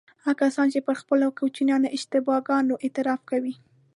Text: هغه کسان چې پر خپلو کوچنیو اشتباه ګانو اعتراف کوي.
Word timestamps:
هغه 0.23 0.33
کسان 0.41 0.67
چې 0.73 0.79
پر 0.87 0.95
خپلو 1.01 1.25
کوچنیو 1.39 1.93
اشتباه 1.97 2.39
ګانو 2.47 2.75
اعتراف 2.85 3.21
کوي. 3.31 3.53